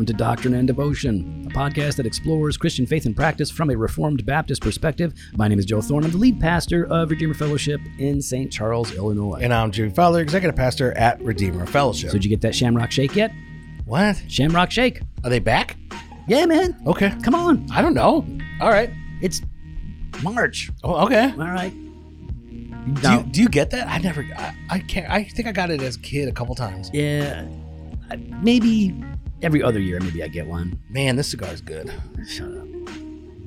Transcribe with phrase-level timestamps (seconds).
[0.00, 3.76] Welcome to Doctrine and Devotion, a podcast that explores Christian faith and practice from a
[3.76, 5.12] Reformed Baptist perspective.
[5.34, 6.04] My name is Joe Thorn.
[6.04, 8.50] I'm the lead pastor of Redeemer Fellowship in St.
[8.50, 9.40] Charles, Illinois.
[9.42, 12.08] And I'm Jimmy Fowler, Executive Pastor at Redeemer Fellowship.
[12.08, 13.30] so, did you get that Shamrock Shake yet?
[13.84, 14.16] what?
[14.26, 15.02] Shamrock Shake.
[15.22, 15.76] Are they back?
[16.26, 16.80] Yeah, man.
[16.86, 17.14] Okay.
[17.22, 17.66] Come on.
[17.70, 18.26] I don't know.
[18.62, 18.88] All right.
[19.20, 19.42] It's
[20.22, 20.70] March.
[20.82, 21.30] Oh, okay.
[21.32, 21.74] All right.
[23.02, 23.86] Do you, do you get that?
[23.86, 24.26] I never.
[24.34, 25.10] I, I can't.
[25.10, 26.90] I think I got it as a kid a couple times.
[26.94, 27.46] yeah.
[28.42, 28.96] Maybe
[29.42, 30.78] every other year, maybe I get one.
[30.88, 31.92] Man, this cigar is good.
[32.26, 32.66] Shut up.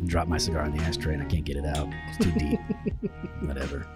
[0.05, 1.88] Drop my cigar in the ashtray and I can't get it out.
[2.09, 2.59] It's too deep.
[3.41, 3.88] Whatever.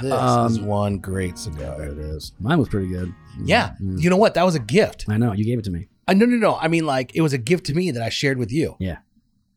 [0.00, 1.76] This Um, is one great cigar.
[1.78, 2.32] There it is.
[2.40, 3.12] Mine was pretty good.
[3.42, 3.74] Yeah.
[3.82, 4.00] Mm.
[4.00, 4.34] You know what?
[4.34, 5.06] That was a gift.
[5.08, 5.32] I know.
[5.32, 5.88] You gave it to me.
[6.06, 6.56] Uh, no, no, no.
[6.56, 8.76] I mean, like it was a gift to me that I shared with you.
[8.78, 8.98] Yeah.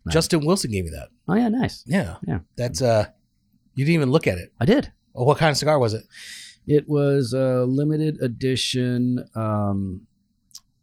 [0.03, 0.13] Right.
[0.13, 1.09] Justin Wilson gave me that.
[1.27, 1.47] Oh, yeah.
[1.49, 1.83] Nice.
[1.85, 2.17] Yeah.
[2.27, 2.39] Yeah.
[2.55, 3.05] That's uh.
[3.75, 4.51] You didn't even look at it.
[4.59, 4.91] I did.
[5.15, 6.03] Oh, what kind of cigar was it?
[6.67, 10.07] It was a limited edition um,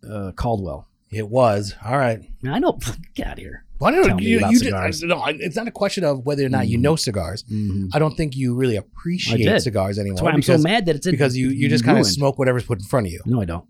[0.09, 0.89] uh, Caldwell.
[1.11, 1.75] It was.
[1.85, 2.21] All right.
[2.47, 2.79] I know.
[3.15, 3.65] Get out of here.
[3.79, 5.03] Why don't Tell me about you did, cigars.
[5.05, 6.83] no, it's not a question of whether or not you Mm.
[6.83, 7.45] know cigars.
[7.45, 7.91] Mhm.
[7.95, 9.61] I don't think you really appreciate did.
[9.63, 10.17] cigars anymore.
[10.17, 12.03] That's why I'm because, so mad that it's in, because you you just kind of
[12.03, 12.13] ruined.
[12.15, 13.21] smoke whatever's put in front of you.
[13.25, 13.65] No, I don't.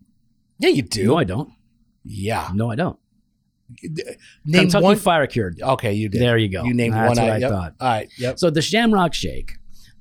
[0.59, 1.05] Yeah, you do.
[1.09, 1.51] No, I don't.
[2.05, 2.49] yeah.
[2.55, 2.99] No, I don't.
[4.47, 4.97] Name Kentucky one.
[4.97, 5.61] Fire Cured.
[5.61, 6.23] Okay, you did.
[6.23, 6.65] There you go.
[6.65, 7.27] You named That's one.
[7.27, 7.51] what I yep.
[7.51, 7.75] thought.
[7.79, 8.09] All right.
[8.19, 8.39] Yep.
[8.39, 9.53] So the Shamrock Shake.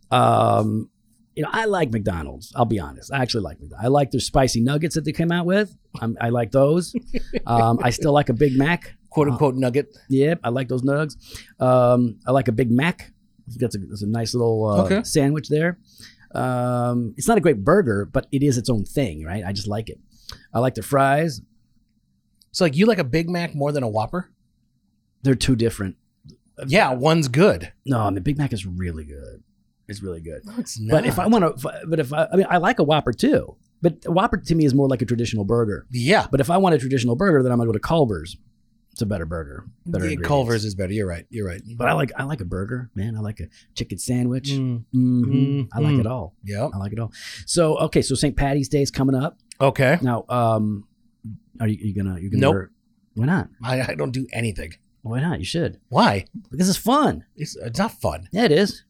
[0.09, 0.89] Um,
[1.37, 2.51] you know, I like McDonald's.
[2.55, 3.13] I'll be honest.
[3.13, 3.85] I actually like McDonald's.
[3.85, 5.77] I like their spicy nuggets that they came out with.
[6.01, 6.93] I'm, I like those.
[7.45, 8.95] Um, I still like a Big Mac.
[9.09, 9.95] Quote unquote nugget.
[10.09, 11.15] Yeah, I like those nugs.
[11.61, 13.13] Um, I like a Big Mac.
[13.55, 15.03] That's a, that's a nice little uh, Okay.
[15.03, 15.77] sandwich there.
[16.35, 19.43] Um, it's not a great burger, but it is its own thing, right?
[19.45, 19.99] I just like it.
[20.53, 21.41] I like the fries.
[22.51, 24.29] So like you like a Big Mac more than a Whopper?
[25.23, 25.95] They're two different.
[26.67, 27.71] Yeah, one's good.
[27.85, 29.43] No, I mean Big Mac is really good.
[29.87, 30.41] It's really good.
[30.45, 30.91] No, it's not.
[30.91, 33.55] But if I want to, but if I, I mean, I like a Whopper too.
[33.81, 35.85] But a Whopper to me is more like a traditional burger.
[35.91, 38.35] yeah, But if I want a traditional burger, then I'm gonna go to Culver's.
[38.91, 39.65] It's a better burger.
[39.85, 40.15] Better yeah.
[40.23, 40.91] Culver's is better.
[40.91, 41.27] You're right.
[41.29, 41.61] You're right.
[41.77, 43.15] But I like I like a burger, man.
[43.15, 44.49] I like a chicken sandwich.
[44.49, 45.99] Mm, hmm Mm, I like mm.
[45.99, 46.33] it all.
[46.43, 46.67] Yeah.
[46.73, 47.11] I like it all.
[47.45, 48.35] So okay, so St.
[48.35, 49.99] Patty's Day is coming up Okay.
[50.01, 50.25] now.
[50.29, 50.87] Um,
[51.59, 52.41] are you, you gonna you gonna?
[52.41, 52.69] Nope.
[53.13, 53.49] Why not?
[53.63, 54.73] I, I don't do anything.
[55.03, 55.37] Why not?
[55.39, 55.79] You should.
[55.89, 56.25] Why?
[56.49, 57.23] Because it's fun.
[57.35, 58.27] It's, it's not fun.
[58.31, 58.83] Yeah, it is.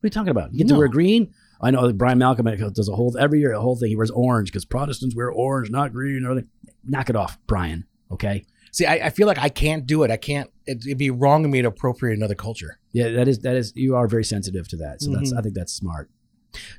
[0.00, 0.52] What are you talking about?
[0.52, 1.32] You get to wear green.
[1.60, 3.90] I know Brian Malcolm does a whole every year a whole thing.
[3.90, 6.24] He wears orange because Protestants wear orange, not green.
[6.24, 6.48] Everything.
[6.84, 7.84] Knock it off, Brian.
[8.10, 8.46] Okay.
[8.72, 10.10] See, I, I feel like I can't do it.
[10.10, 10.48] I can't.
[10.64, 12.78] It, it'd be wrong of me to appropriate another culture.
[12.92, 13.72] Yeah, that is that is.
[13.76, 15.02] You are very sensitive to that.
[15.02, 15.38] So that's Mhm.
[15.38, 16.08] I think that's smart.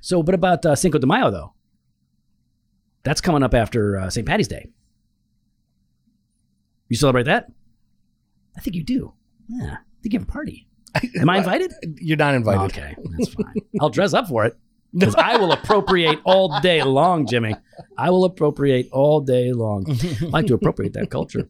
[0.02, 1.53] So, what about uh, Cinco de Mayo though?
[3.03, 4.26] That's coming up after uh, St.
[4.28, 4.70] Patty's Day.
[6.90, 7.52] You celebrate that?
[8.58, 9.14] I think you do.
[9.48, 9.74] Yeah.
[9.80, 10.68] I think you have a party.
[11.19, 11.74] Am I invited?
[12.02, 12.63] You're not invited.
[12.78, 13.53] Okay, that's fine.
[13.79, 14.57] I'll dress up for it
[14.94, 17.56] because I will appropriate all day long, Jimmy.
[17.97, 19.85] I will appropriate all day long.
[19.90, 21.47] I like to appropriate that culture.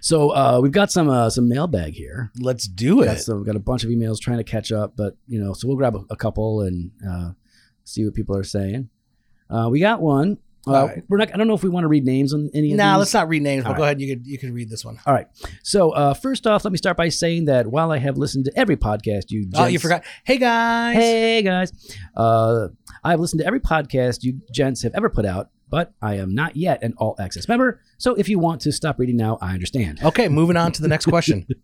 [0.00, 2.32] So uh, we've got some uh, some mailbag here.
[2.40, 3.20] Let's do Got it.
[3.20, 5.76] some got a bunch of emails trying to catch up, but you know, so we'll
[5.76, 7.30] grab a, a couple and uh,
[7.84, 8.88] see what people are saying.
[9.48, 10.38] Uh, we got one.
[10.66, 11.02] Uh, All right.
[11.08, 11.32] We're not.
[11.32, 13.28] I don't know if we want to read names on any of Nah, let's not
[13.28, 13.64] read names.
[13.64, 14.00] But All go ahead.
[14.00, 14.98] You could you could read this one.
[15.06, 15.26] All right.
[15.62, 18.52] So uh, first off, let me start by saying that while I have listened to
[18.58, 20.04] every podcast you Oh, you forgot.
[20.24, 20.96] Hey guys.
[20.96, 21.72] Hey guys,
[22.16, 22.68] uh,
[23.02, 26.56] I've listened to every podcast you gents have ever put out, but I am not
[26.56, 27.80] yet an all access member.
[27.96, 30.02] So if you want to stop reading now, I understand.
[30.02, 31.46] Okay, moving on to the next question.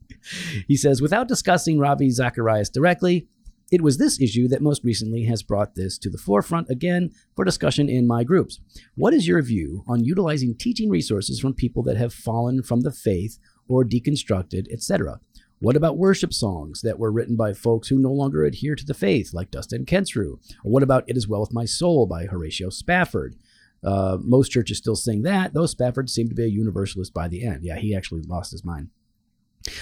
[0.67, 3.29] He says, without discussing Ravi Zacharias directly,
[3.71, 7.45] it was this issue that most recently has brought this to the forefront again for
[7.45, 8.61] discussion in my groups.
[8.95, 12.93] What is your view on utilizing teaching resources from people that have fallen from the
[12.93, 13.39] faith
[13.69, 15.21] or deconstructed, etc.?
[15.59, 18.95] What about worship songs that were written by folks who no longer adhere to the
[18.95, 20.39] faith, like Dustin Kensrue?
[20.65, 23.37] Or what about It Is Well With My Soul by Horatio Spafford?
[23.83, 27.45] Uh, most churches still sing that, though Spafford seemed to be a universalist by the
[27.45, 27.65] end.
[27.65, 28.91] Yeah, he actually lost his mind.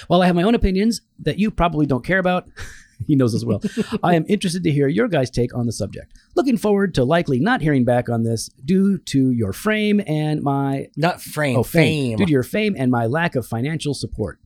[0.06, 2.49] While I have my own opinions that you probably don't care about,
[3.06, 3.62] he knows as well.
[4.02, 6.12] I am interested to hear your guys' take on the subject.
[6.35, 10.88] Looking forward to likely not hearing back on this due to your frame and my
[10.96, 11.58] Not frame.
[11.58, 12.17] oh fame, fame.
[12.19, 14.38] due to your fame and my lack of financial support.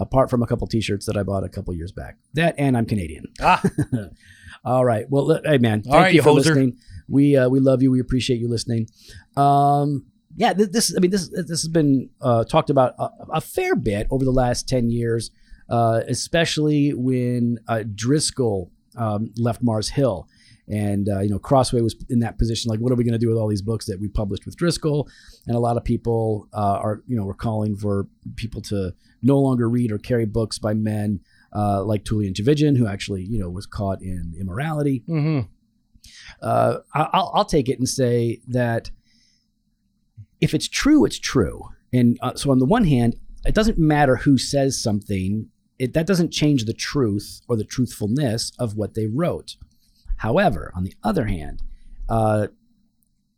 [0.00, 2.18] Apart from a couple T-shirts that I bought a couple years back.
[2.34, 3.24] That and I'm Canadian.
[3.40, 3.60] Ah,
[4.64, 5.06] All right.
[5.10, 6.36] Well, hey man, thank right, you for hoser.
[6.36, 6.78] listening.
[7.08, 7.90] We uh, we love you.
[7.90, 8.88] We appreciate you listening.
[9.36, 13.40] Um, yeah, this, this I mean this this has been uh, talked about a, a
[13.40, 15.30] fair bit over the last ten years,
[15.68, 20.26] uh, especially when uh, Driscoll um, left Mars Hill.
[20.70, 22.68] And uh, you know, Crossway was in that position.
[22.68, 24.54] Like, what are we going to do with all these books that we published with
[24.56, 25.08] Driscoll?
[25.46, 28.06] And a lot of people uh, are, you know, were calling for
[28.36, 28.92] people to
[29.22, 31.20] no longer read or carry books by men
[31.56, 35.02] uh, like Tullian Tchividjian, who actually, you know, was caught in immorality.
[35.06, 35.40] hmm
[36.42, 38.90] Uh, I- I'll, I'll take it and say that
[40.40, 41.62] if it's true, it's true.
[41.92, 43.16] And uh, so on the one hand,
[43.46, 45.48] it doesn't matter who says something.
[45.78, 49.56] It, that doesn't change the truth or the truthfulness of what they wrote.
[50.16, 51.62] However, on the other hand,
[52.08, 52.48] uh,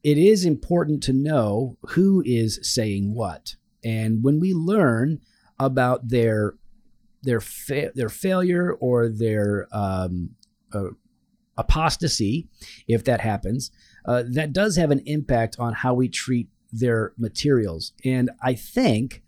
[0.02, 3.56] it is important to know who is saying what.
[3.84, 5.20] And when we learn
[5.58, 6.54] about their
[7.22, 10.30] their fa- their failure or their um,
[10.72, 10.88] uh,
[11.58, 12.48] apostasy,
[12.88, 13.70] if that happens,
[14.06, 17.92] uh, that does have an impact on how we treat their materials.
[18.04, 19.22] And I think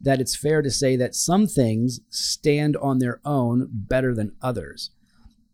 [0.00, 4.90] that it's fair to say that some things stand on their own better than others.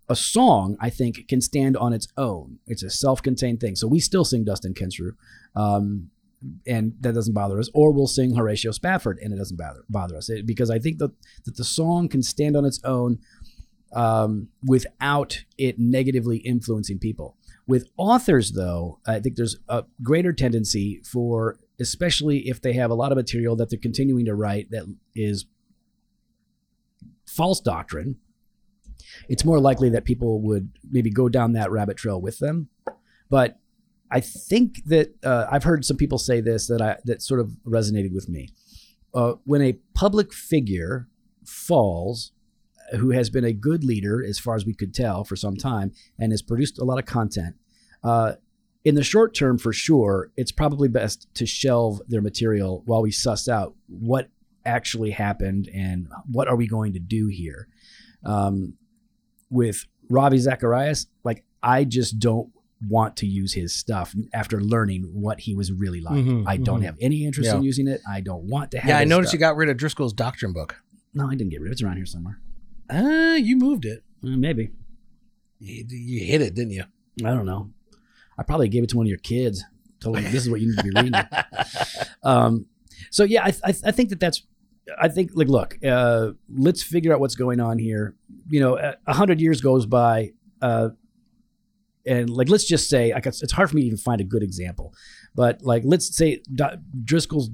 [0.08, 2.58] A song, I think, can stand on its own.
[2.67, 3.75] It's a self-contained thing.
[3.75, 5.12] So we still sing Dustin Kensrue,
[5.56, 6.11] um,
[6.67, 7.70] and that doesn't bother us.
[7.73, 10.99] Or we'll sing Horatio Spafford, and it doesn't bother bother us it, because I think
[10.99, 11.12] that
[11.47, 13.19] that the song can stand on its own
[13.94, 17.37] um, without it negatively influencing people.
[17.67, 22.94] With authors, though, I think there's a greater tendency for, especially if they have a
[22.94, 24.85] lot of material that they're continuing to write that
[25.15, 25.47] is
[27.26, 28.17] false doctrine,
[29.29, 32.69] it's more likely that people would maybe go down that rabbit trail with them.
[33.29, 33.59] But
[34.11, 37.56] I think that uh, I've heard some people say this that I that sort of
[37.67, 38.49] resonated with me.
[39.12, 41.09] Uh, when a public figure
[41.44, 42.32] falls,
[42.93, 45.93] who has been a good leader as far as we could tell for some time
[46.19, 47.56] and has produced a lot of content.
[48.03, 48.35] Uh,
[48.84, 53.10] in the short term, for sure, it's probably best to shelve their material while we
[53.10, 54.28] suss out what
[54.66, 57.69] actually happened and what are we going to do here.
[58.25, 58.75] Um,
[59.50, 62.50] with Ravi Zacharias, like I just don't
[62.88, 66.16] want to use his stuff after learning what he was really like.
[66.16, 66.84] Mhm, I don't mhm.
[66.84, 68.00] have any interest in using it.
[68.08, 68.88] I don't want to have.
[68.88, 69.38] Yeah, I noticed stuff.
[69.38, 70.76] you got rid of Driscoll's doctrine book.
[71.14, 71.75] No, I didn't get rid of it.
[71.75, 72.40] It's around here somewhere.
[72.90, 74.02] Uh, you moved it.
[74.22, 74.70] Uh, maybe.
[75.58, 76.84] You, you hit it, didn't you?
[77.25, 77.70] I don't know.
[78.38, 79.64] I probably gave it to one of your kids.
[80.00, 81.20] Told them this is what you need to be reading.
[82.22, 82.66] um,
[83.10, 84.42] so yeah, I, I, I think that that's.
[85.00, 88.14] I think like look, uh, let's figure out what's going on here.
[88.48, 90.90] You know, a a hundred years goes by, uh,
[92.06, 94.25] and like let's just say, like it's, it's hard for me to even find a
[94.25, 94.92] good example,
[95.34, 97.50] but like let's say Do- Driscoll's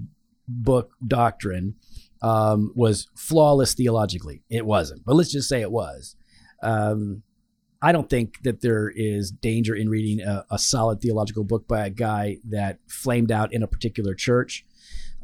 [0.48, 1.76] book Doctrine
[2.20, 4.42] um, was flawless theologically.
[4.50, 6.16] It wasn't, but let's just say it was.
[6.62, 7.22] Um,
[7.82, 11.86] I don't think that there is danger in reading a, a solid theological book by
[11.86, 14.66] a guy that flamed out in a particular church.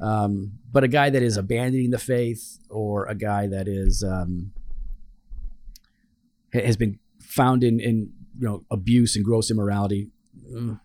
[0.01, 4.53] Um, but a guy that is abandoning the faith or a guy that is um,
[6.53, 10.09] has been found in, in you know abuse and gross immorality.
[10.51, 10.81] mm.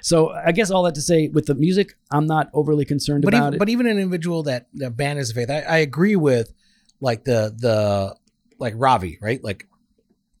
[0.00, 3.34] So I guess all that to say, with the music, I'm not overly concerned But
[3.34, 3.58] about even, it.
[3.58, 6.52] but even an individual that, that abandons the faith, I, I agree with
[7.00, 8.16] like the the
[8.58, 9.42] like Ravi, right?
[9.44, 9.68] Like,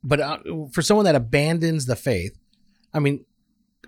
[0.04, 0.38] but uh,
[0.72, 2.36] for someone that abandons the faith,
[2.92, 3.24] I mean,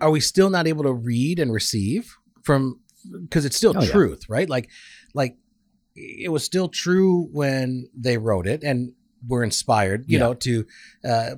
[0.01, 2.79] are we still not able to read and receive from
[3.21, 3.91] because it's still Oh, yeah.
[3.91, 4.49] truth, right?
[4.49, 4.69] Like,
[5.13, 5.37] like
[5.95, 8.93] it was still true when they wrote it and
[9.27, 10.23] were inspired, you Yeah.
[10.25, 10.65] know, to
[11.07, 11.35] uh,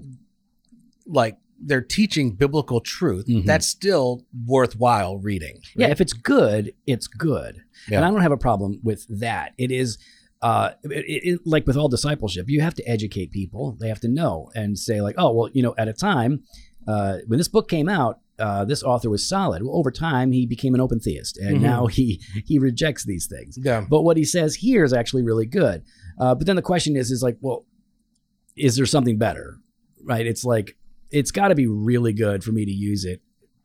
[1.05, 3.25] like they're teaching biblical truth.
[3.27, 3.45] Mhm.
[3.45, 5.59] That's still worthwhile reading.
[5.75, 7.97] Yeah, if it's good, it's good, Yeah.
[7.97, 9.53] and I don't have a problem with that.
[9.57, 9.97] It is.
[10.41, 13.75] Uh, it, it, like with all discipleship, you have to educate people.
[13.79, 16.43] They have to know and say, like, oh, well, you know, at a time
[16.87, 19.63] uh, when this book came out, uh, this author was solid.
[19.63, 21.61] Well, over time, he became an open theist, and Mhm.
[21.61, 23.57] now he he rejects these things.
[23.59, 23.83] yeah.
[23.89, 25.81] But what he says here is actually really good.
[26.19, 27.65] Uh, but then the question is, is like, well,
[28.55, 29.57] is there something better?
[30.03, 30.27] Right?
[30.27, 30.77] It's like
[31.09, 33.21] it's got to be really good for me to use it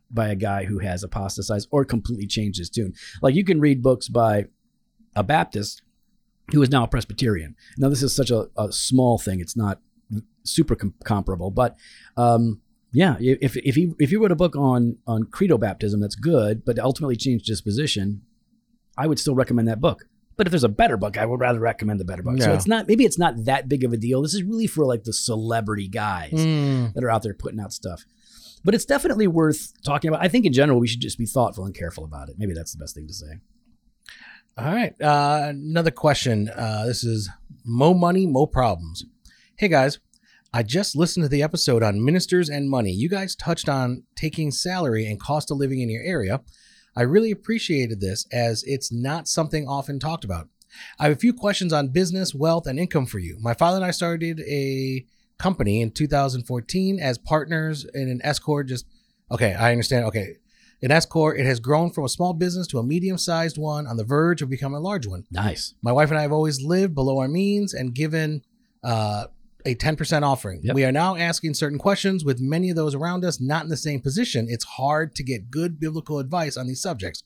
[0.09, 2.93] by a guy who has apostatized or completely changed his tune.
[3.21, 4.45] Like you can read books by
[5.15, 5.82] a Baptist
[6.51, 7.55] who is now a Presbyterian.
[7.77, 9.79] Now this is such a, a small thing; it's not
[10.43, 11.75] super com- comparable, but
[12.17, 16.15] um, yeah, if if he if you wrote a book on on credo baptism, that's
[16.15, 18.21] good, but ultimately changed his position,
[18.97, 20.05] I would still recommend that book.
[20.35, 22.41] But if there's a better book, I would rather recommend the better book.
[22.41, 24.21] So it's not maybe it's not that big of a deal.
[24.23, 26.93] This is really for like the celebrity guys Mm.
[26.93, 28.03] that are out there putting out stuff.
[28.65, 30.23] But it's definitely worth talking about.
[30.23, 32.35] I think in general we should just be thoughtful and careful about it.
[32.39, 33.39] Maybe that's the best thing to say.
[34.55, 34.93] All right.
[35.01, 36.47] Uh, another question.
[36.47, 37.27] Uh, this is
[37.65, 39.03] Mo Money, Mo Problems.
[39.55, 39.97] Hey guys,
[40.53, 42.91] I just listened to the episode on ministers and money.
[42.91, 46.41] You guys touched on taking salary and cost of living in your area.
[46.95, 50.49] I really appreciated this as it's not something often talked about.
[50.99, 53.39] I have a few questions on business, wealth, and income for you.
[53.41, 55.03] My father and I started a
[55.39, 58.67] company in 2014 as partners in an S corp.
[58.67, 58.85] Just
[59.31, 60.05] okay, I understand.
[60.05, 60.37] Okay,
[60.83, 63.95] in S corp, it has grown from a small business to a medium-sized one on
[63.95, 65.23] the verge of becoming a large one.
[65.31, 65.73] Nice.
[65.81, 68.43] My wife and I have always lived below our means and given
[68.83, 69.27] uh,
[69.65, 70.59] a 10% offering.
[70.61, 70.75] Yep.
[70.75, 73.77] We are now asking certain questions with many of those around us not in the
[73.77, 74.47] same position.
[74.49, 77.23] It's hard to get good biblical advice on these subjects.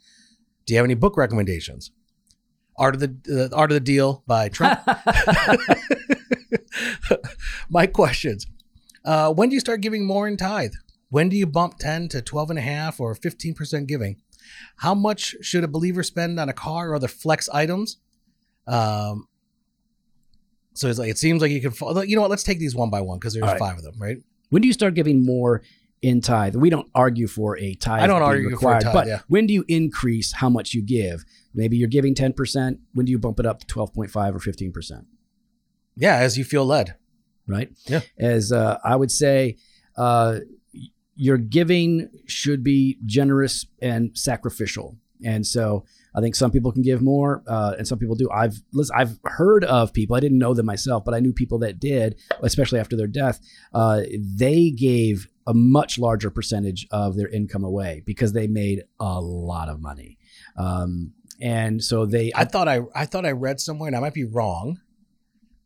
[0.68, 1.90] Do you have any book recommendations?
[2.78, 4.82] Art of the uh, Art of the Deal by Trump.
[7.72, 8.46] My questions.
[9.04, 10.74] Uh, when do you start giving more in tithe?
[11.10, 14.18] When do you bump 10 to 12 and a half or 15% giving?
[14.78, 17.98] How much should a believer spend on a car or other flex items?
[18.68, 19.28] Um,
[20.74, 21.72] so it's like it seems like you can.
[21.72, 22.30] Follow, you know what?
[22.30, 23.58] Let's take these one by one because there's right.
[23.58, 24.18] five of them, right?
[24.50, 25.64] When do you start giving more
[26.02, 26.56] in tithe?
[26.56, 28.04] We don't argue for a tithe.
[28.04, 29.20] I don't argue for a required, tithe, But yeah.
[29.28, 31.26] when do you increase how much you give?
[31.54, 32.78] Maybe you're giving 10%.
[32.94, 35.06] When do you bump it up to 12.5 or 15%?
[35.96, 36.96] Yeah, as you feel led.
[37.48, 37.70] Right?
[37.88, 38.02] Yeah.
[38.20, 39.58] As uh, I would say,
[39.98, 40.40] uh,
[41.18, 44.98] your giving should be generous and sacrificial.
[45.26, 45.84] And so
[46.16, 48.30] I think some people can give more, uh, and some people do.
[48.32, 50.16] I've listen, I've heard of people.
[50.16, 53.40] I didn't know them myself, but I knew people that did, especially after their death.
[53.74, 59.20] Uh, they gave a much larger percentage of their income away because they made a
[59.20, 60.18] lot of money.
[60.56, 64.14] Um, and so they, I thought I I thought I read somewhere, and I might
[64.14, 64.80] be wrong,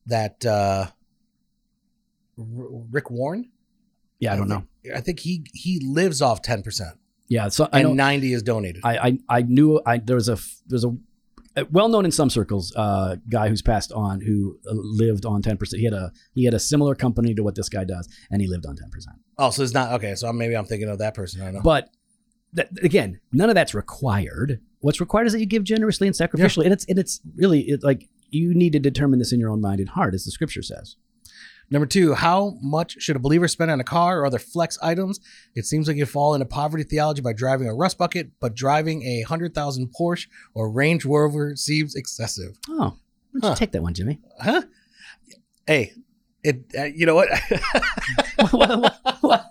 [0.05, 0.88] that uh,
[2.38, 3.51] Rick Warren.
[4.22, 4.63] Yeah, I don't know.
[4.96, 6.96] I think he he lives off ten percent,
[7.28, 7.94] Yeah, so I and know.
[7.94, 8.82] ninety is donated.
[8.86, 10.38] I, I I knew I there was a
[10.68, 10.96] there's a
[11.70, 15.58] well known in some circles uh, guy who's passed on who uh, lived on ten
[15.58, 15.80] percent.
[15.80, 18.48] He had a he had a similar company to what this guy does, and he
[18.48, 19.18] lived on ten percent.
[19.38, 20.16] oh, so it's not okay.
[20.16, 21.42] So maybe I'm thinking of that person.
[21.42, 21.62] I don't know.
[21.62, 21.90] But
[22.54, 24.62] that, again, none of that's required.
[24.80, 27.84] What's required is that you give generously and sacrificially, and it's and it's really it,
[27.84, 30.63] like you need to determine this in your own mind and heart, as the scripture
[30.63, 30.96] says.
[31.72, 35.20] Number two, how much should a believer spend on a car or other flex items?
[35.56, 39.04] It seems like you fall into poverty theology by driving a rust bucket, but driving
[39.04, 42.58] a hundred thousand Porsche or Range Rover seems excessive.
[42.70, 42.98] Oh,
[43.32, 44.20] why don't you take that one, Jimmy?
[44.42, 44.63] Huh?
[45.66, 45.94] Hey,
[46.44, 46.66] it.
[46.78, 47.30] Uh, you know what?
[48.51, 49.48] What- what- what-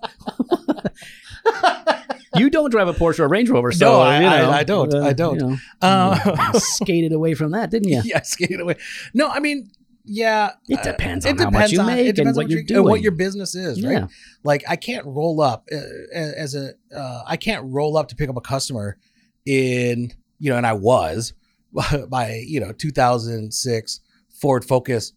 [2.36, 4.62] you don't drive a Porsche or a Range Rover, so No, I- you know, I
[4.62, 4.94] don't.
[4.94, 5.34] I don't.
[5.40, 8.02] you know, Uh, skated away from that, didn't you?
[8.04, 8.76] yeah, skated away.
[9.14, 9.70] No, I mean,
[10.12, 10.50] yeah.
[10.68, 12.78] It uh, depends it on how much you on- make it and what you're your-
[12.78, 13.90] and what your business is, Yeah.
[13.90, 14.08] right?
[14.42, 15.76] Like, I can't roll up uh,
[16.14, 16.72] as a.
[16.94, 18.98] Uh, I can't roll up to pick up a customer
[19.46, 21.32] in you know, and I was
[22.08, 24.00] by you know 2006
[24.40, 25.12] Ford Focus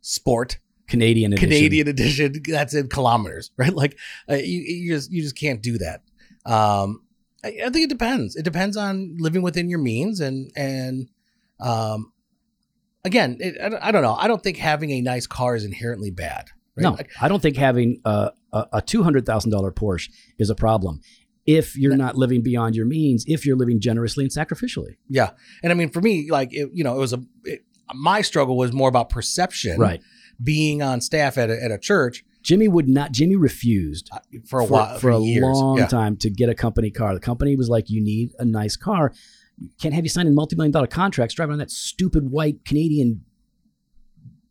[0.00, 1.48] Sport Canadian edition.
[1.50, 2.32] Canadian edition.
[2.46, 3.74] That's in kilometers, right?
[3.74, 3.98] Like
[4.30, 6.02] uh, you, you just you just can't do that.
[6.46, 7.02] Um,
[7.44, 8.36] I, I think it depends.
[8.36, 11.08] It depends on living within your means and and
[11.60, 12.12] um,
[13.08, 14.14] again, it, I, don't- know.
[14.14, 16.50] I don't think having a nice car is inherently bad.
[16.76, 16.82] Right?
[16.82, 20.54] No, Like, I don't think having a, a, two hundred thousand dollar Porsche is a
[20.54, 21.00] problem
[21.44, 23.24] if you're not living beyond your means.
[23.26, 25.30] If you're living generously and sacrificially, yeah,
[25.62, 28.56] and I mean for me, like it, you know, it was a it, my struggle
[28.56, 29.80] was more about perception.
[29.80, 30.00] right?
[30.40, 33.12] Being on staff at a, at a church Jimmy would not.
[33.12, 35.42] Jimmy refused uh, for a while for, a years.
[35.42, 35.86] long yeah.
[35.86, 37.12] time to get a company car.
[37.12, 39.12] The company was like, "You need a nice car.
[39.80, 43.24] Can't have you signing multi-million dollar contracts driving on that stupid white Canadian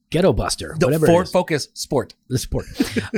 [0.09, 2.13] ghetto buster, The whatever Ford is." Focus Sport.
[2.29, 2.65] the sport.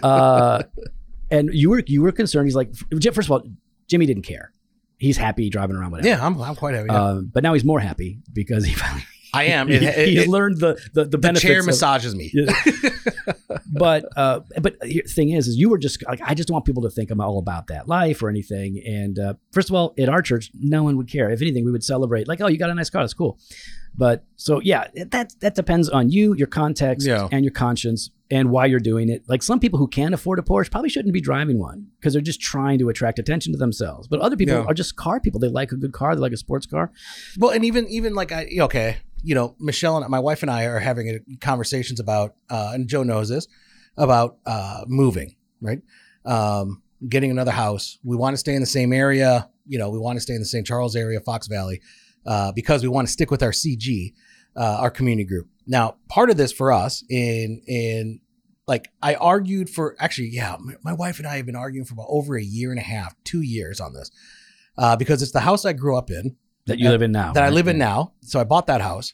[0.04, 0.64] Uh,
[1.32, 2.48] and you were you were concerned.
[2.48, 3.44] He's like, first of all,
[3.88, 4.52] Jimmy didn't care.
[4.98, 6.08] He's happy driving around whatever.
[6.10, 6.88] Yeah, I'm, I'm quite happy.
[6.92, 7.02] yeah.
[7.04, 9.68] Um, but now he's more happy because he finally I am.
[9.68, 12.32] he, It- it- it- learned the the, the the chair of- massages me.
[13.72, 14.76] But uh, but
[15.10, 17.22] thing is, is you were just like I just don't want people to think I'm
[17.22, 18.82] all about that life or anything.
[18.86, 21.30] And uh, first of all, at our church, no one would care.
[21.30, 23.40] If anything, we would celebrate like, oh, you got a nice car, that's cool.
[23.96, 27.28] But so yeah, that that depends on you, your context, Yeah.
[27.32, 29.24] and your conscience, and why you're doing it.
[29.28, 32.22] Like some people who can't afford a Porsche probably shouldn't be driving one because they're
[32.22, 34.08] just trying to attract attention to themselves.
[34.08, 34.64] But other people Yeah.
[34.66, 35.40] are just car people.
[35.40, 36.16] They like a good car.
[36.16, 36.92] They like a sports car.
[37.38, 40.66] Well, and even even like I okay, you know, Michelle and my wife and I
[40.66, 43.48] are having a, conversations about, uh, and Joe knows this
[43.98, 45.82] about uh, moving, right?
[46.26, 47.98] Um, getting another house.
[48.04, 49.50] We want to stay in the same area.
[49.68, 50.66] You know, we want to stay in the St.
[50.66, 51.82] Charles area, Fox Valley,
[52.26, 54.14] uh, because we want to stick with our CG,
[54.56, 55.48] uh, our community group.
[55.68, 58.22] Now, part of this for us in in
[58.68, 61.94] like I argued for actually, yeah, my, my wife and I have been arguing for
[61.94, 64.12] about over a year and a half, two years on this,
[64.78, 66.36] uh, because it's the house I grew up in
[66.70, 67.34] That you Uh, live in now.
[67.34, 67.54] that I right?
[67.54, 68.14] live in now.
[68.22, 69.14] So I bought that house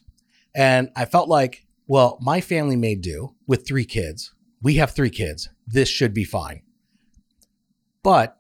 [0.56, 4.34] and I felt like, well, my family may do with three kids.
[4.62, 5.50] We have three kids.
[5.68, 6.62] This should be fine.
[8.04, 8.38] But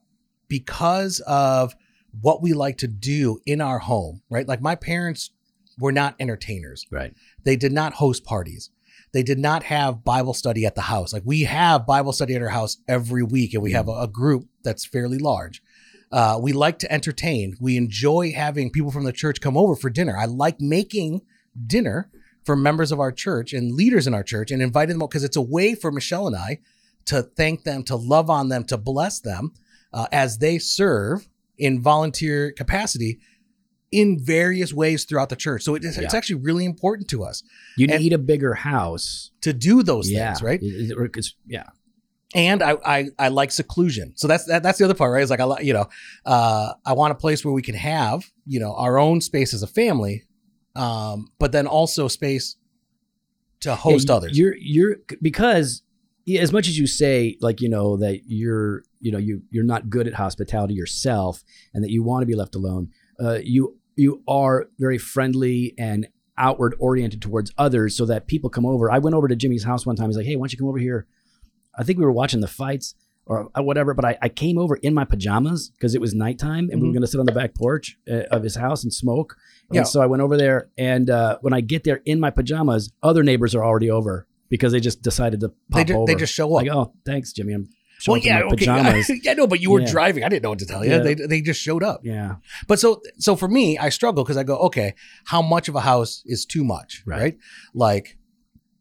[0.47, 1.75] because of
[2.21, 4.47] what we like to do in our home, right?
[4.47, 5.31] Like my parents
[5.79, 6.85] were not entertainers.
[6.91, 7.13] Right.
[7.43, 8.69] They did not host parties.
[9.11, 11.13] They did not have Bible study at the house.
[11.13, 14.07] Like we have Bible study at our house every week, and we have a, a
[14.07, 15.61] group that's fairly large.
[16.15, 17.57] Uh, we like to entertain.
[17.59, 20.15] We enjoy having people from the church come over for dinner.
[20.17, 21.21] I like making
[21.67, 22.09] dinner
[22.45, 25.35] for members of our church and leaders in our church and inviting them because it's
[25.35, 26.59] a way for Michelle and I
[27.07, 29.51] to thank them, to love on them, to bless them
[29.91, 33.19] uh, as they serve in volunteer capacity
[33.91, 35.63] in various ways throughout the church.
[35.63, 36.17] So it is, it's Yeah.
[36.17, 37.43] actually really important to us
[37.77, 39.31] You And- need a bigger house.
[39.41, 40.33] to do those yeah.
[40.33, 40.61] things, right?
[40.63, 41.65] It- it- it's- yeah.
[42.35, 44.11] And I, I I like seclusion.
[44.15, 45.21] So that's that, that's the other part, right?
[45.21, 45.87] It's like I you know,
[46.25, 49.63] uh, I want a place where we can have you know our own space as
[49.63, 50.25] a family,
[50.75, 52.57] um, but then also space
[53.61, 54.37] to host Yeah, others.
[54.37, 55.81] You're you're because
[56.39, 59.89] as much as you say like you know that you're you know you you're not
[59.89, 62.89] good at hospitality yourself and that you want to be left alone.
[63.17, 68.65] Uh, you you are very friendly and outward oriented towards others so that people come
[68.65, 68.91] over.
[68.91, 70.09] I went over to Jimmy's house one time.
[70.09, 71.07] He's like, "Hey, why don't you come over here?"
[71.77, 72.95] I think we were watching the fights
[73.27, 76.69] or uh, whatever, but I, I came over in my pajamas because it was nighttime
[76.71, 76.93] and we were Mhm.
[76.93, 79.35] going to sit on the back porch uh, of his house and smoke.
[79.69, 79.83] And Yeah.
[79.83, 83.23] so I went over there, and uh, when I get there in my pajamas, other
[83.23, 86.05] neighbors are already over because they just decided to pop they just over.
[86.05, 86.63] they just show up.
[86.63, 87.53] like, oh, thanks, Jimmy.
[87.53, 87.67] I'm
[88.07, 89.11] well, yeah, up in my okay, pajamas.
[89.23, 89.89] yeah, no, but you were Yeah.
[89.89, 90.23] driving.
[90.23, 90.91] I didn't know what to tell you.
[90.91, 90.99] Yeah.
[90.99, 92.01] They they just showed up.
[92.03, 92.35] yeah,
[92.67, 94.93] But so so for me, I struggle because I go, okay,
[95.25, 97.19] how much of a house is too much, Right.
[97.21, 97.37] right?
[97.73, 98.17] Like,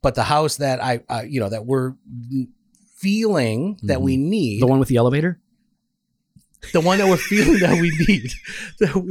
[0.03, 1.95] but the house that I, I you know that we're
[3.05, 5.33] feeling that we need, the one with the elevator.
[6.73, 8.33] the one that we're feeling that we need,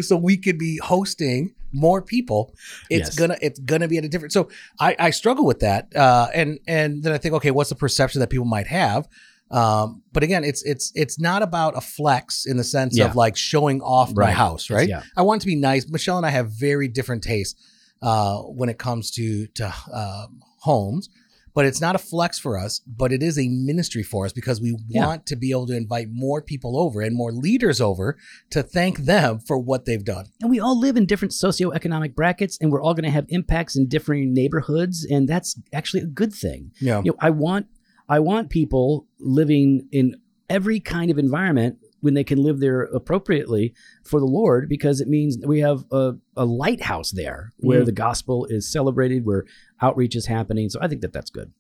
[0.04, 2.42] so we could be hosting more people.
[2.90, 3.16] It's Yes.
[3.16, 4.34] gonna it's gonna be at a different.
[4.34, 7.76] So I I struggle with that, uh, and and then I think, okay, what's the
[7.76, 9.08] perception that people might have?
[9.52, 13.06] Um, but again, it's it's it's not about a flex in the sense Yeah.
[13.10, 14.90] of like showing off my house, right?
[14.90, 15.04] Yeah.
[15.16, 15.88] I want it to be nice.
[15.88, 17.54] Michelle and I have very different tastes
[18.02, 20.26] uh, when it comes to to uh,
[20.62, 21.10] homes,
[21.54, 22.80] but it's not a flex for us.
[22.80, 25.06] But it is a ministry for us because we Yeah.
[25.06, 28.18] want to be able to invite more people over and more leaders over
[28.52, 30.26] to thank them for what they've done.
[30.42, 33.76] And we all live in different socioeconomic brackets, and we're all going to have impacts
[33.76, 36.72] in differing neighborhoods, and that's actually a good thing.
[36.80, 37.68] Yeah, you know, I want
[38.10, 40.18] I want people living in
[40.50, 45.08] every kind of environment when they can live there appropriately for the Lord, because it
[45.08, 47.86] means we have a, a lighthouse there where Mm.
[47.86, 49.46] the gospel is celebrated, where
[49.82, 50.70] outreach is happening.
[50.70, 51.52] So I think that that's good.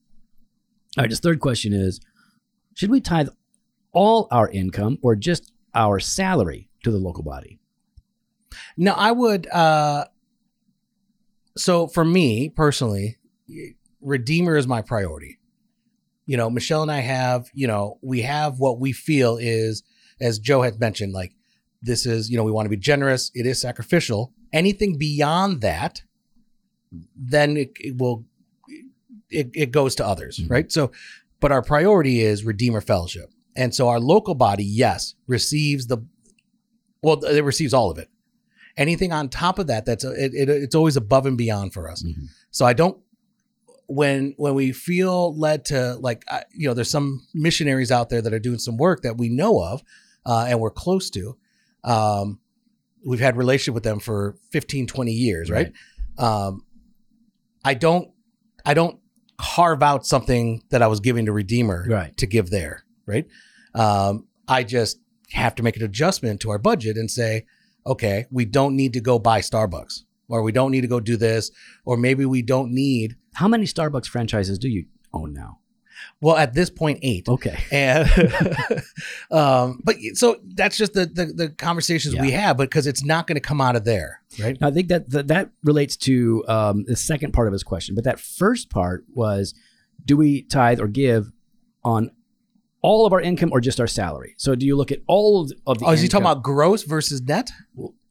[0.98, 2.00] All right, this third question is:
[2.76, 3.30] Should we tithe
[3.94, 7.60] all our income or just our salary to the local body?
[8.78, 9.48] Now I would.
[9.48, 10.06] uh
[11.58, 13.18] So for me personally,
[14.02, 15.40] Redeemer is my priority.
[16.26, 17.50] You know, Michelle and I have.
[17.54, 19.84] You know, we have what we feel is,
[20.20, 21.34] as Joe had mentioned, like
[21.82, 22.30] this is.
[22.30, 23.32] You know, we want to be generous.
[23.34, 24.34] It is sacrificial.
[24.52, 26.02] Anything beyond that,
[27.16, 28.26] then it, it will.
[29.30, 30.50] It, it goes to others, Mhm.
[30.50, 30.72] right?
[30.72, 30.92] So,
[31.40, 35.98] but our priority is Redeemer Fellowship, and so our local body, yes, receives the.
[37.02, 38.10] Well, it receives all of it
[38.76, 42.02] anything on top of that that's it, it, it's always above and beyond for us
[42.02, 42.28] Mhm.
[42.50, 42.98] so i don't
[43.86, 46.24] when when we feel led to like
[46.56, 49.62] you know there's some missionaries out there that are doing some work that we know
[49.64, 49.84] of
[50.26, 51.38] uh, and we're close to
[51.84, 52.40] um,
[53.06, 55.72] we've had relationship with them for 15 20 years right,
[56.18, 56.64] Um,
[57.66, 58.10] i don't
[58.66, 59.00] i don't
[59.38, 62.16] carve out something that i was giving to redeemer Right.
[62.18, 63.26] to give there right
[63.76, 65.00] um, i just
[65.32, 67.46] have to make an adjustment to our budget and say
[67.86, 71.18] okay we don't need to go buy starbucks or we don't need to go do
[71.18, 71.52] this
[71.86, 75.60] or maybe we don't need How many Starbucks franchises do you own now?
[76.22, 77.28] Well at this point eight.
[77.28, 77.58] Okay.
[77.72, 78.10] and
[79.32, 83.36] um but so that's just the the, the conversations we have because it's not going
[83.36, 84.58] to come out of there right?
[84.62, 88.04] I think that that, that relates to um, the second part of his question, but
[88.04, 89.54] that first part was,
[90.06, 91.32] do we tithe or give
[91.84, 92.12] on
[92.82, 94.36] all of our income or just our salary?
[94.38, 96.44] So do you look at all of the, of the oh is he talking about
[96.44, 97.52] gross versus net?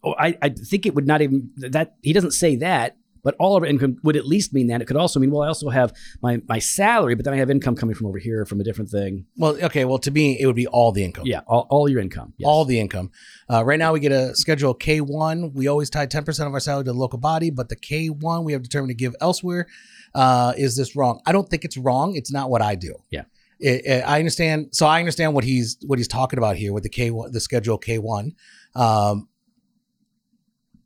[0.05, 3.56] Oh, I, I think it would not even that he doesn't say that, but all
[3.56, 4.80] of our income would at least mean that.
[4.82, 7.50] It could also mean well, I also have my my salary, but then I have
[7.50, 9.26] income coming from over here from a different thing.
[9.37, 12.00] well okay well to me it would be all the income Yeah, all, all your
[12.00, 12.35] income.
[12.38, 12.46] Yes.
[12.46, 13.11] all the income.
[13.50, 15.52] Uh, right now, we get a schedule K1.
[15.54, 18.52] We always tie 10% of our salary to the local body, but the K1 we
[18.52, 19.66] have determined to give elsewhere.
[20.14, 21.20] Uh, is this wrong?
[21.26, 22.16] I don't think it's wrong.
[22.16, 22.94] It's not what I do.
[23.11, 23.22] Yeah.
[23.61, 24.68] It- it- I understand.
[24.72, 27.78] So I understand what he's what he's talking about here with the K1, the schedule
[27.78, 28.32] K1.
[28.74, 29.28] Um,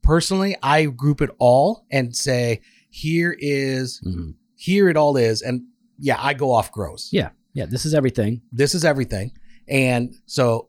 [0.07, 4.35] personally, I group it all and say, here is Mhm.
[4.55, 5.63] here it all is, and
[5.99, 7.67] yeah, I go off gross Yeah, yeah.
[7.67, 8.41] This is everything.
[8.53, 9.33] this is everything.
[9.69, 10.69] And so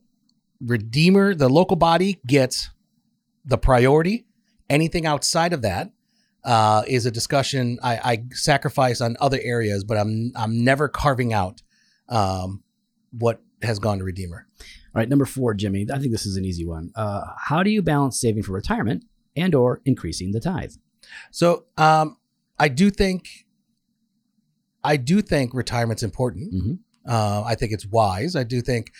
[0.59, 2.69] Redeemer, the local body gets
[3.45, 4.25] the priority.
[4.69, 5.91] Anything outside of that
[6.43, 11.31] uh, is a discussion I, I sacrifice on other areas, but I'm I'm never carving
[11.33, 11.61] out
[12.09, 12.63] um,
[13.11, 14.47] what has gone to Redeemer.
[14.59, 15.85] All right, number four, Jimmy.
[15.93, 16.91] I think this is an easy one.
[16.95, 19.03] Uh, how do you balance saving for retirement
[19.37, 20.73] and or increasing the tithe?
[21.31, 22.17] So um,
[22.59, 23.45] I do think
[24.83, 26.53] I do think retirement's important.
[26.53, 26.79] Mhm.
[27.07, 28.35] Uh, I think it's wise.
[28.35, 28.91] I do think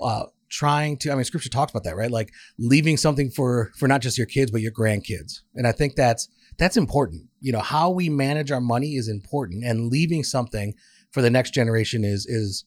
[0.00, 3.88] uh, trying to i mean scripture talks about that right like leaving something for for
[3.88, 6.28] not just your kids but your grandkids and i think that's
[6.58, 10.74] that's important you know how we manage our money is important and leaving something
[11.10, 12.66] for the next generation is is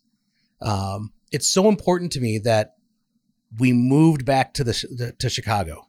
[0.64, 2.74] um it's so important to me that
[3.60, 5.86] we moved back to the to chicago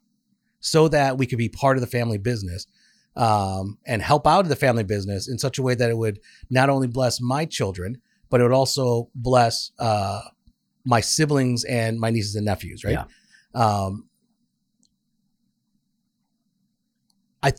[0.66, 2.66] so that we could be part of the family business
[3.14, 6.18] um, and help out of the family business in such a way that it would
[6.50, 8.00] not only bless my children
[8.30, 10.20] but it would also bless uh,
[10.84, 12.92] my siblings and my nieces and nephews, right?
[12.92, 13.04] Yeah.
[13.54, 14.08] Um,
[17.42, 17.52] I,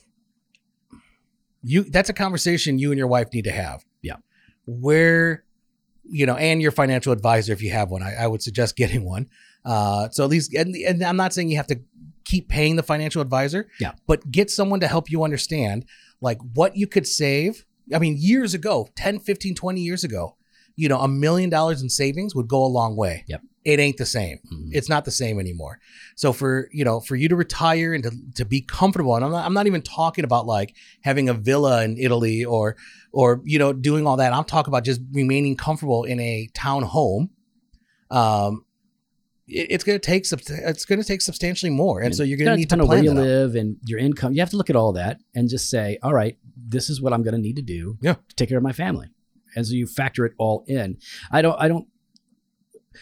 [1.64, 3.86] you, that's a conversation you and your wife need to have.
[4.02, 4.18] Yeah.
[4.66, 5.44] Where,
[6.04, 9.06] you know, and your financial advisor, if you have one, I, I would suggest getting
[9.06, 9.30] one.
[9.64, 11.80] Uh, so at least, and, and I'm not saying you have to
[12.28, 13.68] keep paying the financial advisor.
[13.80, 13.94] Yeah.
[14.06, 15.86] But get someone to help you understand
[16.22, 17.66] like what you could save.
[17.94, 20.36] I mean, years ago, 10, 15, 20 years ago,
[20.76, 23.24] you know, a million dollars in savings would go a long way.
[23.28, 23.42] Yep.
[23.64, 24.40] It ain't the same.
[24.54, 24.70] Mhm.
[24.72, 25.80] It's not the same anymore.
[26.16, 29.32] So for, you know, for you to retire and to, to be comfortable, and I'm
[29.32, 32.76] not, I'm not even talking about like having a villa in Italy or,
[33.14, 34.34] or, you know, doing all that.
[34.34, 37.30] I'm talking about just remaining comfortable in a town home.
[38.12, 38.64] Um,
[39.48, 42.52] it- it's going to take it's going to take substantially more, and so you're going
[42.52, 43.26] to need to on where plan you that out.
[43.26, 44.34] live and your income.
[44.34, 47.14] You have to look at all that and just say, all right, this is what
[47.14, 48.14] I'm going to need to do Yeah.
[48.16, 49.08] to take care of my family.
[49.56, 50.98] And so you factor it all in.
[51.32, 51.88] I don't, I don't,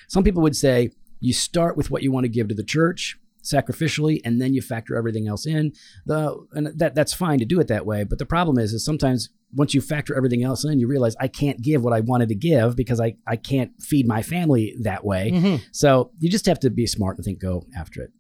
[0.08, 3.18] some people would say you start with what you want to give to the church
[3.46, 5.72] sacrificially and then you factor everything else in
[6.06, 8.84] the and that that's fine to do it that way but the problem is is
[8.84, 12.28] sometimes once you factor everything else in you realize i can't give what i wanted
[12.28, 15.62] to give because i i can't feed my family that way Mhm.
[15.72, 18.12] so you just have to be smart and think go after it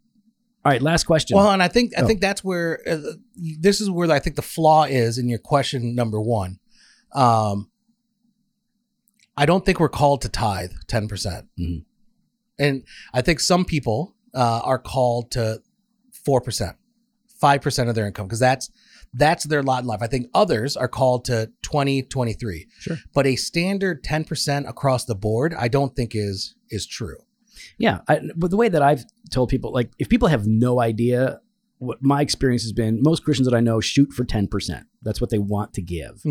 [0.63, 2.07] all right last question Well, and I think I Oh.
[2.07, 2.97] think that's where uh,
[3.59, 6.57] this is where I think the flaw is in your question number one.
[7.13, 7.69] Um,
[9.37, 11.85] I don't think we're called to tithe ten percent, Mhm.
[12.57, 12.83] and
[13.13, 15.61] I think some people uh, are called to
[16.11, 16.75] four percent,
[17.27, 18.69] five percent of their income because that's
[19.15, 20.01] that's their lot in life.
[20.01, 22.67] I think others are called to 20, 23.
[22.79, 22.97] Sure.
[23.13, 27.17] But a standard 10% across the board, I don't think is is true.
[27.77, 31.39] Yeah, I, but the way that I've told people, like, if people have no idea,
[31.77, 34.85] what my experience has been, most Christians that I know shoot for ten percent.
[35.01, 36.21] That's what they want to give.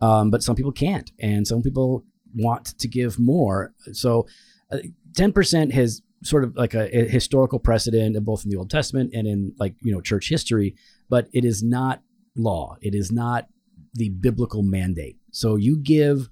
[0.00, 3.72] Um, but some people can't, and some people want to give more.
[3.92, 4.26] So,
[4.70, 4.78] uh,
[5.14, 8.70] ten percent has sort of like a, a historical precedent, in both in the Old
[8.70, 10.74] Testament and in like you know church history.
[11.08, 12.02] But it is not
[12.34, 12.76] law.
[12.80, 13.46] It is not
[13.94, 15.16] the biblical mandate.
[15.30, 16.28] So you give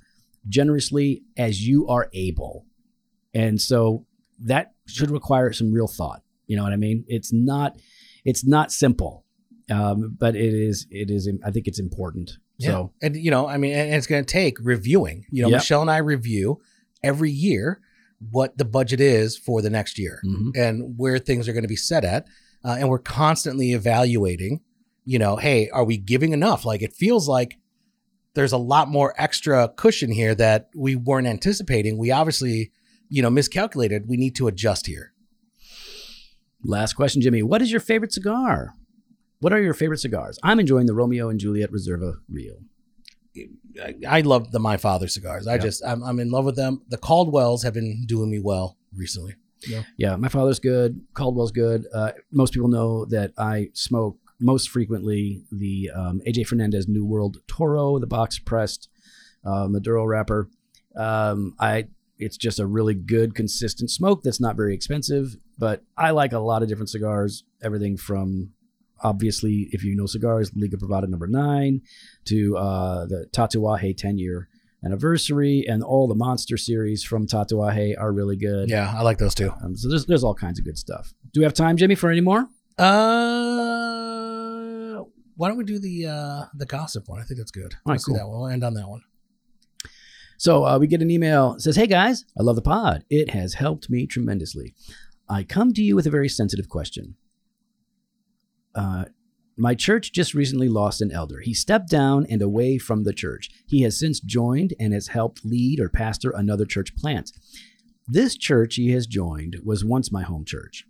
[0.48, 2.66] generously as you are able,
[3.32, 4.06] and so
[4.40, 6.22] that should require some real thought.
[6.46, 7.04] You know what I mean?
[7.08, 7.78] It's not.
[8.24, 9.24] It's not simple,
[9.70, 10.86] um, but it is.
[10.90, 11.28] It is.
[11.44, 12.38] I think it's important.
[12.58, 15.26] So and you know, I mean, and it's going to take reviewing.
[15.30, 15.56] You know, Yep.
[15.58, 16.60] Michelle and I review
[17.02, 17.80] every year
[18.30, 20.50] what the budget is for the next year mhm.
[20.56, 22.26] and where things are going to be set at,
[22.64, 24.60] uh, and we're constantly evaluating.
[25.04, 26.64] You know, hey, are we giving enough?
[26.64, 27.58] Like, it feels like
[28.34, 31.98] there's a lot more extra cushion here that we weren't anticipating.
[31.98, 32.72] We obviously,
[33.08, 34.08] you know, miscalculated.
[34.08, 35.12] We need to adjust here.
[36.64, 37.42] Last question, Jimmy.
[37.42, 38.74] What is your favorite cigar?
[39.40, 40.38] What are your favorite cigars?
[40.42, 42.56] I'm enjoying the Romeo and Juliet Reserva Real.
[43.82, 45.46] I, I love the My Father cigars.
[45.46, 45.58] I Yeah.
[45.62, 46.82] just, I'm, I'm in love with them.
[46.88, 49.34] The Caldwells have been doing me well recently.
[49.66, 51.00] Yeah, yeah my father's good.
[51.14, 51.86] Caldwell's good.
[51.92, 57.38] Uh, most people know that I smoke most frequently the um, AJ Fernandez New World
[57.46, 58.88] Toro, the box pressed
[59.44, 60.48] uh, Maduro wrapper.
[60.96, 61.86] Um, I
[62.18, 65.36] it's just a really good, consistent smoke that's not very expensive.
[65.58, 67.44] But I like a lot of different cigars.
[67.62, 68.50] Everything from
[69.04, 71.82] obviously, if you know cigars, Liga Privada number nine
[72.24, 74.48] to uh, the Tatuaje 10 year
[74.84, 78.68] anniversary, and all the Monster series from Tatuaje are really good.
[78.68, 79.52] Yeah, I like those too.
[79.62, 81.12] Um, so there's there's all kinds of good stuff.
[81.32, 82.48] Do we have time, Jimmy, for any more?
[83.64, 85.02] Uh,
[85.36, 87.20] why don't we do the uh the gossip one?
[87.20, 87.74] I think that's good.
[87.74, 88.16] All right, Let's cool.
[88.16, 88.38] that one.
[88.40, 89.02] We'll end on that one.
[90.36, 91.54] So uh, we get an email.
[91.54, 93.04] It says, "Hey guys, I love the pod.
[93.10, 94.74] It has helped me tremendously.
[95.28, 97.16] I come to you with a very sensitive question.
[98.74, 99.04] Uh,
[99.56, 101.40] my church just recently lost an elder.
[101.40, 103.50] He stepped down and away from the church.
[103.66, 107.30] He has since joined and has helped lead or pastor another church plant.
[108.06, 110.84] This church he has joined was once my home church.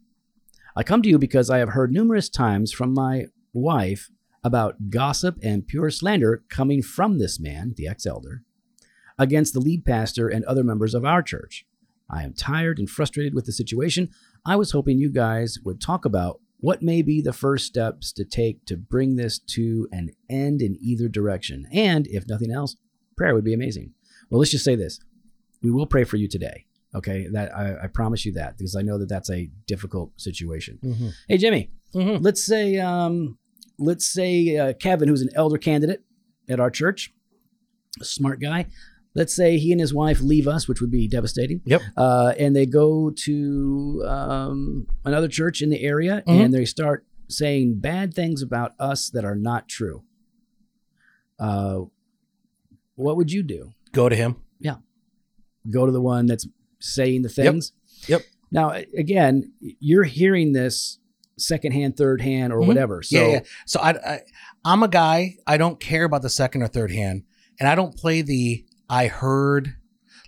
[0.74, 4.10] I come to you because I have heard numerous times from my wife
[4.42, 8.42] about gossip and pure slander coming from this man, the ex elder,
[9.18, 11.64] against the lead pastor and other members of our church.
[12.10, 14.10] I am tired and frustrated with the situation.
[14.44, 18.24] I was hoping you guys would talk about what may be the first steps to
[18.24, 21.66] take to bring this to an end in either direction.
[21.72, 22.76] And if nothing else,
[23.18, 23.92] prayer would be amazing.
[24.30, 24.98] Well, let's just say this
[25.62, 26.64] we will pray for you today.
[26.94, 30.78] Okay, that I, I promise you that because I know that that's a difficult situation.
[30.82, 31.12] Mhm.
[31.28, 32.22] Hey, Jimmy, Mhm.
[32.22, 33.36] let's say um,
[33.78, 36.02] let's say uh, Kevin, who's an elder candidate
[36.48, 37.12] at our church,
[38.00, 38.66] a smart guy.
[39.14, 41.60] Let's say he and his wife leave us, which would be devastating.
[41.64, 41.82] Yep.
[41.96, 46.44] Uh, and they go to um, another church in the area, Mhm.
[46.46, 50.02] and they start saying bad things about us that are not true.
[51.38, 51.82] Uh,
[52.96, 53.72] what would you do?
[53.92, 54.36] Go to him.
[54.60, 54.76] Yeah.
[55.70, 56.46] Go to the one that's
[56.80, 57.72] saying the things.
[58.08, 58.22] Yep.
[58.50, 60.98] Now, again, you're hearing this
[61.38, 62.66] secondhand, third hand, or Mhm.
[62.68, 63.02] whatever.
[63.02, 63.40] So yeah, yeah.
[63.66, 64.20] So I, I,
[64.64, 65.36] I'm a guy.
[65.46, 67.24] I don't care about the second or third hand,
[67.58, 69.74] and I don't play the I heard.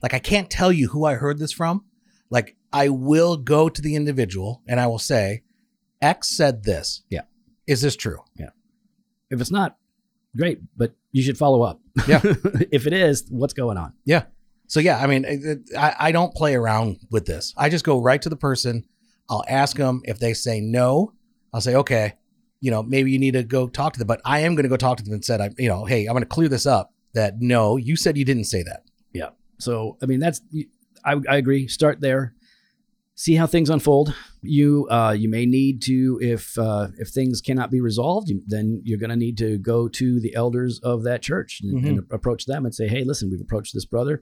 [0.03, 1.85] Like I can't tell you who I heard this from.
[2.31, 5.45] Like I will go to the individual and I will say,
[6.03, 7.03] X said this.
[7.09, 7.23] Yeah.
[7.69, 8.19] Is this true?
[8.35, 8.51] Yeah.
[9.31, 9.77] If it's not,
[10.37, 11.81] great, but you should follow up.
[12.09, 12.21] Yeah.
[12.73, 13.93] if it is, what's going on?
[14.05, 14.25] Yeah.
[14.67, 17.55] So yeah, I mean, it- I, I don't play around with this.
[17.57, 18.85] I just go right to the person.
[19.31, 21.13] I'll ask them if they say no.
[21.53, 22.15] I'll say, okay,
[22.61, 24.09] you know, maybe you need to go talk to them.
[24.09, 26.07] But I am going to go talk to them and said, I, you know, hey,
[26.07, 26.93] I'm going to clear this up.
[27.17, 28.83] That no, you said you didn't say that.
[29.13, 29.31] Yeah.
[29.59, 30.43] So, I mean, that's
[31.03, 31.67] I, I agree.
[31.67, 32.35] Start there.
[33.15, 34.15] See how things unfold.
[34.43, 38.99] You uh, you may need to if uh, if things cannot be resolved, then you're
[38.99, 42.67] going to need to go to the elders of that church and, and approach them
[42.67, 44.21] and say, "Hey, listen, we've approached this brother.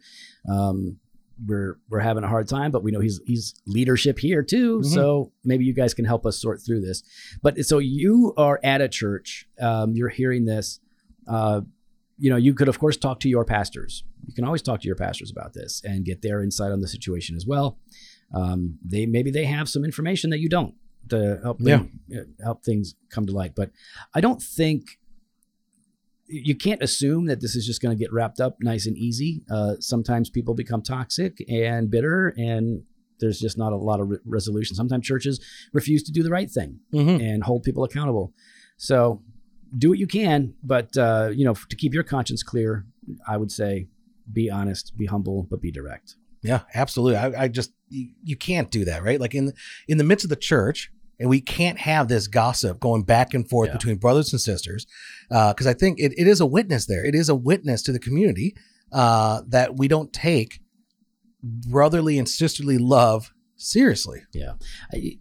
[0.48, 0.98] Um,
[1.44, 4.78] we're we're having a hard time, but we know he's he's leadership here too.
[4.78, 4.86] Mhm.
[4.86, 7.02] So maybe you guys can help us sort through this."
[7.42, 9.48] But so you are at a church.
[9.60, 10.78] Um, you're hearing this.
[11.26, 11.62] Uh,
[12.18, 14.04] you know, you could of course talk to your pastors.
[14.26, 16.88] You can always talk to your pastors about this and get their insight on the
[16.88, 17.78] situation as well.
[18.34, 20.74] Um, they maybe they have some information that you don't
[21.10, 23.54] to help them, uh, help things come to light.
[23.54, 23.70] But
[24.14, 24.98] I don't think
[26.26, 29.42] you can't assume that this is just going to get wrapped up nice and easy.
[29.50, 32.82] Uh, sometimes people become toxic and bitter, and
[33.20, 34.74] there's just not a lot of re- resolution.
[34.74, 35.38] Sometimes churches
[35.74, 37.20] refuse to do the right thing Mm-hmm.
[37.22, 38.32] and hold people accountable.
[38.78, 39.22] So
[39.76, 42.86] do what you can, but uh, you know, to keep your conscience clear,
[43.26, 43.88] I would say
[44.32, 46.16] be honest, be humble, but be direct.
[46.42, 47.16] Yeah, absolutely.
[47.16, 49.20] I, I just you, you can't do that, right?
[49.20, 49.52] Like in
[49.88, 53.48] in the midst of the church, and we can't have this gossip going back and
[53.48, 53.74] forth Yeah.
[53.74, 54.86] between brothers and sisters,
[55.28, 57.04] because I think it, it is a witness there.
[57.04, 58.54] It is a witness to the community
[58.92, 60.60] uh, that we don't take
[61.42, 64.22] brotherly and sisterly love seriously.
[64.92, 65.18] I,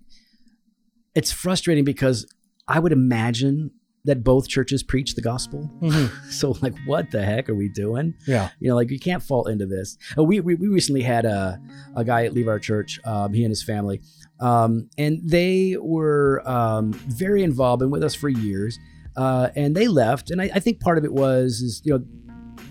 [1.16, 2.26] it's frustrating because
[2.68, 3.72] I would imagine
[4.06, 5.70] that both churches preach the gospel.
[6.30, 8.16] So, like, what the heck are we doing?
[8.28, 8.50] Yeah.
[8.60, 9.98] You know, like you can't fall into this.
[10.18, 11.60] Uh, we, we we recently had a
[11.96, 13.00] a guy leave our church.
[13.06, 14.02] Um, he and his family,
[14.40, 18.78] um, and they were um, very involved and with us for years.
[19.16, 22.04] Uh, and they left, and I, I think part of it was is you know.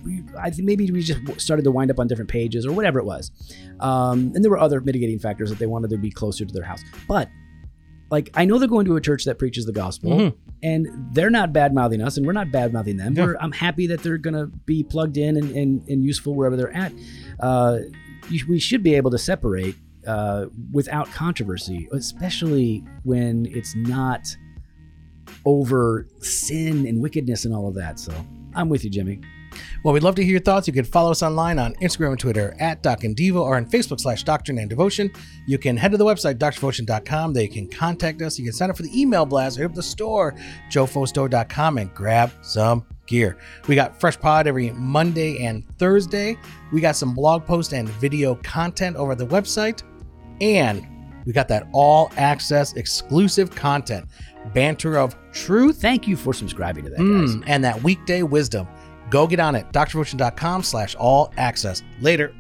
[0.05, 2.99] We, I think maybe we just started to wind up on different pages or whatever
[2.99, 3.31] it was,
[3.79, 6.65] um, and there were other mitigating factors that they wanted to be closer to their
[6.65, 6.83] house.
[7.07, 7.29] But
[8.11, 10.35] like, I know they're going to a church that preaches the gospel, Mhm.
[10.63, 13.15] And they're not bad mouthing us, and we're not bad mouthing them.
[13.15, 13.27] Yeah.
[13.27, 16.57] We're, I'm happy that they're going to be plugged in and, and, and useful wherever
[16.57, 16.93] they're at.
[17.41, 17.79] Uh,
[18.29, 19.75] you, we should be able to separate
[20.07, 24.37] uh, without controversy, especially when it's not
[25.45, 27.99] over sin and wickedness and all of that.
[27.99, 28.13] So
[28.55, 29.21] I'm with you, Jimmy.
[29.83, 30.67] Well, we'd love to hear your thoughts.
[30.67, 33.67] You can follow us online on Instagram and Twitter at Doc and Devo or on
[33.67, 35.11] Facebook slash Doctrine and Devotion.
[35.47, 37.33] You can head to the website, drdevotion.com.
[37.33, 38.39] There you can contact us.
[38.39, 40.35] You can sign up for the email blast or hit up the store,
[40.71, 43.37] jofostore.com, and grab some gear.
[43.69, 46.37] We got Fresh Pod every Monday and Thursday.
[46.73, 49.83] We got some blog posts and video content over at the website.
[50.41, 50.87] And
[51.25, 54.07] we got that all access exclusive content,
[54.55, 57.37] Banter of Truth Thank you for subscribing to that, guys.
[57.37, 58.67] Mm, and that weekday wisdom.
[59.13, 59.71] Go get on it.
[59.73, 61.83] drdevotion.com slash all access.
[62.01, 62.35] Later.